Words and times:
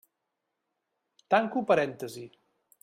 Tanco 1.35 1.65
parèntesi. 1.73 2.25